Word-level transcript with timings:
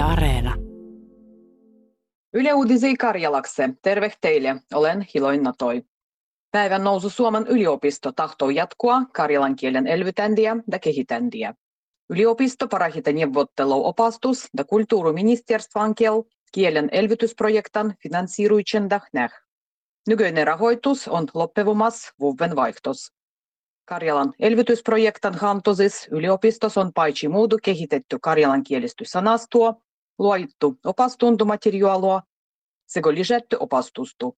Yle 0.00 0.08
Areena. 0.08 0.56
Yle 2.34 2.54
Uudisi 2.54 2.96
Karjalakse. 2.96 3.68
Terve 3.82 4.12
teille. 4.20 4.56
Olen 4.74 5.06
Hiloinna 5.14 5.52
Toi. 5.58 5.82
Päivän 6.50 6.84
nousu 6.84 7.10
Suomen 7.10 7.46
yliopisto 7.46 8.12
tahtoo 8.12 8.50
jatkua 8.50 9.02
karjalan 9.12 9.56
kielen 9.56 9.86
elvytändiä 9.86 10.56
ja 10.72 10.78
kehitändiä. 10.78 11.54
Yliopisto 12.10 12.68
parahita 12.68 13.12
neuvottelua 13.12 13.74
opastus 13.74 14.48
ja 14.56 14.64
kulttuuriministeriön 14.64 15.94
kielen 16.52 16.88
elvytysprojektan 16.92 17.94
finansiiruitsenda 18.02 19.00
näh. 19.12 19.32
Nykyinen 20.08 20.46
rahoitus 20.46 21.08
on 21.08 21.26
loppevumassa 21.34 22.14
vuoden 22.20 22.56
vaihtos. 22.56 23.12
Karjalan 23.84 24.32
elvytysprojektan 24.38 25.34
hantosis 25.34 26.08
yliopistos 26.10 26.78
on 26.78 26.92
paitsi 26.92 27.28
muudu 27.28 27.58
kehitetty 27.62 28.18
karjalan 28.22 28.62
kielistys 28.62 29.16
luoittu 30.20 30.78
opastuntumateriaalua 30.84 32.22
sekä 32.86 33.14
lisätty 33.14 33.56
opastustu. 33.60 34.36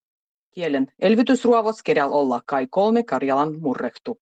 Kielen 0.54 0.86
elvytysruovos 0.98 1.82
kerjal 1.82 2.12
olla 2.12 2.40
kai 2.46 2.66
kolme 2.70 3.02
Karjalan 3.02 3.60
murrehtu. 3.60 4.20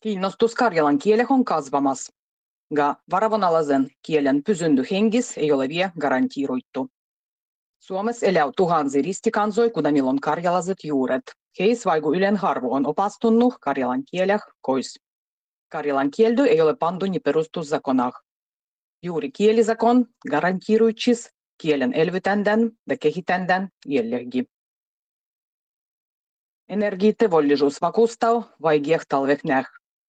Kiinnostus 0.00 0.54
karjalan 0.54 0.98
kiele 0.98 1.26
on 1.28 1.44
kasvamas, 1.44 2.12
ga 2.74 2.96
varavonalaisen 3.10 3.90
kielen 4.02 4.44
pysyndy 4.44 4.82
hengis 4.90 5.38
ei 5.38 5.52
ole 5.52 5.68
vielä 5.68 5.90
garantiiroittu. 6.00 6.88
Suomessa 7.78 8.26
elää 8.26 8.52
tuhansi 8.56 9.02
ristikansoi, 9.02 9.70
kuten 9.70 10.04
on 10.04 10.20
karjalaiset 10.20 10.84
juuret. 10.84 11.22
Heis 11.58 11.86
vaiku 11.86 12.14
ylen 12.14 12.36
harvo 12.36 12.74
on 12.74 12.86
opastunut 12.86 13.54
karjalan 13.60 14.02
kieleh 14.10 14.40
kois. 14.60 15.00
Karjalan 15.68 16.10
kieldy 16.10 16.42
ei 16.42 16.60
ole 16.60 16.76
pantu 16.76 17.06
ni 17.06 17.20
perustuszakonah. 17.20 18.23
Juuri 19.04 19.30
kielisakon 19.30 20.06
garantiiruitsis 20.30 21.30
kielen 21.62 21.92
elvytändän 21.92 22.70
ja 22.88 22.96
kehitändän 23.00 23.68
jällegi. 23.86 24.44
Energiitevollisuus 26.68 27.80
vakustaa 27.80 28.56
vaikeah 28.62 29.06
talveh 29.08 29.40
näh. 29.44 29.66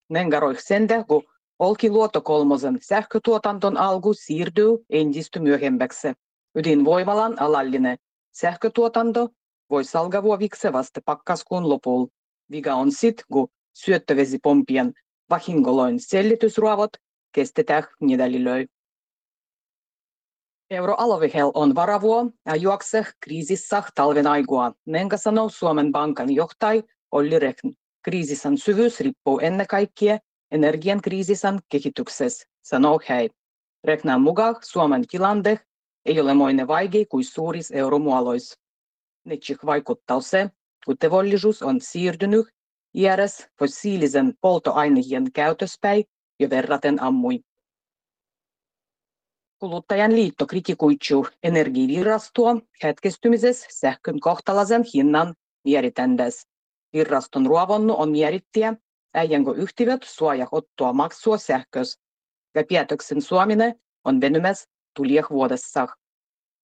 Nengaroih 0.08 0.58
sende, 0.60 1.04
kun 1.08 1.22
Olkiluoto 1.58 2.20
kolmosen 2.20 2.78
sähkötuotanton 2.82 3.76
alku 3.76 4.14
siirtyy 4.14 4.68
entistä 4.90 5.40
myöhemmäksi. 5.40 6.08
Ydinvoimalan 6.54 7.42
alallinen 7.42 7.96
sähkötuotanto 8.32 9.28
voi 9.70 9.84
salga 9.84 10.22
vuoviksi 10.22 10.72
vasta 10.72 11.00
pakkaskuun 11.04 11.68
lopulla. 11.68 12.08
Viga 12.50 12.74
on 12.74 12.92
sit, 12.92 13.24
kun 13.32 13.48
syöttövesipompien 13.74 14.92
vahingoloin 15.30 16.00
sellitysruovot 16.00 16.90
kestetään 17.32 17.84
niedalilöi. 18.00 18.66
Euroalovihel 20.70 21.50
on 21.54 21.74
varavuo 21.74 22.30
ja 22.46 22.56
juokse 22.56 23.06
kriisissä 23.20 23.82
talven 23.94 24.26
aigua. 24.26 24.72
Nenkä 24.86 25.16
sanoo 25.16 25.48
Suomen 25.48 25.92
Bankan 25.92 26.34
johtaja 26.34 26.82
Olli 27.12 27.38
Rehn. 27.38 27.72
Kriisisan 28.02 28.58
syvyys 28.58 29.00
riippuu 29.00 29.38
ennen 29.38 29.66
kaikkea 29.66 30.18
energian 30.50 31.02
kriisisan 31.02 31.60
kehityksessä, 31.68 32.46
sanoo 32.62 33.00
hän. 33.06 33.28
Rehnan 33.84 34.20
mukaan 34.20 34.56
Suomen 34.62 35.06
tilanne 35.06 35.60
ei 36.04 36.20
ole 36.20 36.34
moinen 36.34 36.68
vaikea 36.68 37.04
kuin 37.08 37.24
suuris 37.24 37.70
euromuolois. 37.70 38.58
Netsik 39.24 39.66
vaikuttaa 39.66 40.20
se, 40.20 40.50
kun 40.86 40.98
teollisuus 40.98 41.62
on 41.62 41.80
siirtynyt 41.80 42.46
iäres 42.94 43.48
fossiilisen 43.58 44.34
polttoaineen 44.40 45.32
käytöspäin 45.32 46.04
jo 46.40 46.50
verraten 46.50 47.02
ammui. 47.02 47.40
Kuluttajan 49.58 50.12
liitto 50.12 50.46
kritikuitsuu 50.46 51.26
energiavirastoa 51.42 52.56
hetkestymisessä 52.82 53.66
sähkön 53.70 54.20
kohtalaisen 54.20 54.84
hinnan 54.94 55.34
mieritändäs. 55.64 56.46
Viraston 56.92 57.46
ruovonnu 57.46 57.94
on 57.98 58.10
mierittiä, 58.10 58.74
äijänko 59.14 59.54
yhtiöt 59.54 60.02
suoja 60.02 60.46
ottoa 60.52 60.92
maksua 60.92 61.38
sähkös, 61.38 61.98
ja 62.54 62.64
päätöksen 62.72 63.22
suomine 63.22 63.74
on 64.04 64.20
venymäs 64.20 64.68
vuodessa. 65.30 65.86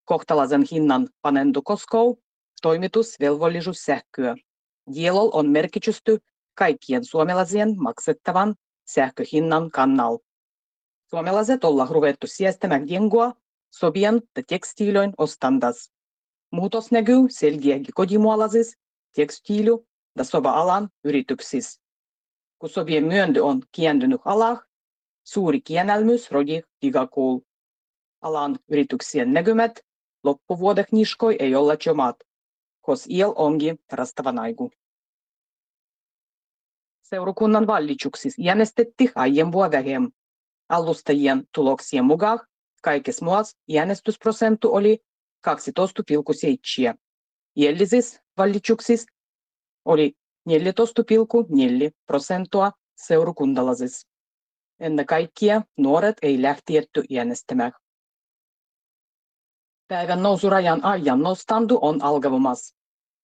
Kohtalaisen 0.05 0.65
hinnan 0.72 1.09
panendu 1.22 1.62
koskou 1.62 2.19
toimitusvelvollisuus 2.62 3.84
sähköä. 3.84 4.34
Dielol 4.94 5.31
on 5.33 5.50
merkitysty 5.50 6.19
kaikkien 6.55 7.05
suomalaisien 7.05 7.75
maksettavan 7.78 8.55
sähköhinnan 8.88 9.71
kannal. 9.71 10.19
Suomalaiset 11.15 11.65
ollaan 11.65 11.89
ruvettu 11.89 12.27
siestämään 12.27 12.89
jengua 12.89 13.33
sopien 13.71 14.23
ja 14.37 14.43
tekstiilöin 14.49 15.12
ostandas. 15.19 15.93
Muutos 16.50 16.91
näkyy 16.91 17.27
selkeäkin 17.28 17.95
kotimuolaisissa 17.95 18.78
tekstiily- 19.12 19.87
ja 20.19 20.25
sova-alan 20.25 20.89
yrityksissä. 21.05 21.81
Kun 22.59 22.71
sovien 22.71 23.05
myönty 23.05 23.41
on 23.41 23.62
kientynyt 23.73 24.21
alah, 24.25 24.61
suuri 25.25 25.61
kienälmys 25.61 26.31
rodi 26.31 26.62
gigakuul. 26.81 27.41
Alan 28.21 28.59
yrityksien 28.69 29.33
näkymät 29.33 29.81
loppuvuodeh 30.25 30.87
niskoi 30.93 31.37
ei 31.39 31.55
olla 31.55 31.75
jomat, 31.87 32.17
kos 32.81 33.06
iel 33.06 33.33
ongi 33.37 33.75
rastavanaigu. 33.93 34.71
Seurakunnan 37.03 37.67
vallituksissa 37.67 38.43
äänestettiin 38.49 39.12
aiempua 39.15 39.71
vähemmän. 39.71 40.22
Alustajien 40.72 41.44
tuloksien 41.55 42.05
mukaan 42.05 42.41
kaikessa 42.83 43.25
muassa 43.25 43.59
äänestysprosentu 43.78 44.75
oli 44.75 44.99
12,7. 45.49 46.99
Jäljisissä 47.56 48.21
vallituksissa 48.38 49.12
oli 49.84 50.12
14,4 50.50 50.55
prosenttia 52.06 52.72
seurakuntalaisissa. 52.97 54.09
Ennen 54.81 55.06
kaikkea 55.06 55.62
nuoret 55.78 56.16
ei 56.22 56.43
lähtietty 56.43 57.03
äänestämään. 57.19 57.72
Päivän 59.88 60.22
nousurajan 60.22 60.84
ajan 60.84 61.22
nostandu 61.22 61.78
on 61.82 62.03
alkavamassa. 62.03 62.77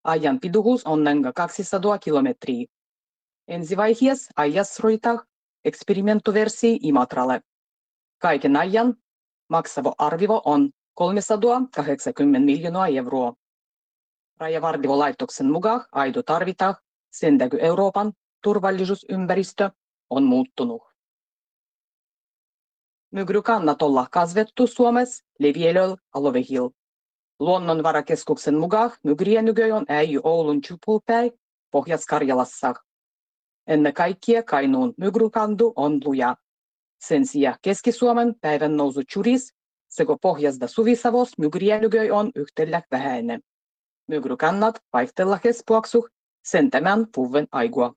Ajan 0.05 0.41
pituus 0.41 0.87
on 0.87 1.05
noin 1.05 1.23
200 1.35 1.99
kilometriä. 1.99 2.67
Ensivaiheessa 3.49 4.33
ajasroita 4.37 5.27
eksperimentoversii 5.65 6.79
Imatralle. 6.83 7.41
Kaiken 8.19 8.57
ajan 8.57 8.95
maksava 9.49 9.95
arvio 9.99 10.43
on 10.45 10.71
380 10.95 12.45
miljoonaa 12.45 12.87
euroa. 12.89 13.35
Rajavartiolaitoksen 14.41 15.51
mukaan 15.51 15.85
aido 15.93 16.23
tarvitaan 16.23 16.75
sen 17.11 17.39
takia 17.39 17.59
Euroopan 17.59 18.13
turvallisuusympäristö 18.43 19.71
on 20.11 20.25
muuttunut. 20.25 20.83
Mygrykannat 23.13 23.83
olla 23.83 24.07
kasvettu 24.11 24.67
Suomessa 24.67 25.25
levielöl 25.39 25.97
alovehil. 26.15 26.71
Luonnonvarakeskuksen 27.41 28.59
mukaan 28.59 28.91
mygrien 29.05 29.45
nykö 29.45 29.75
on 29.75 29.85
äijy 29.89 30.21
Oulun 30.25 30.61
Tjupulpäi 30.61 31.31
Pohjas-Karjalassa. 31.71 32.75
Ennen 33.69 33.95
kaikkea 33.95 34.43
Kainuun 34.43 34.95
mygrykandu 34.97 35.73
on 35.77 36.01
luja. 36.05 36.37
Sen 37.01 37.27
sijaan 37.27 37.59
Keski-Suomen 37.63 38.35
päivän 38.41 38.77
nousu 38.77 39.03
Churis 39.03 39.55
sekä 39.89 40.13
Pohjas- 40.23 40.59
Suvisavos 40.67 41.39
mygrien 41.39 41.81
nykö 41.81 42.15
on 42.15 42.31
yhtellä 42.35 42.83
vähäinen. 42.91 43.41
Mygrykannat 44.09 44.83
vaihtella 44.93 45.39
kespuaksuh 45.39 46.09
sen 46.45 46.71
tämän 46.71 47.07
vuoden 47.17 47.47
aigua. 47.53 47.95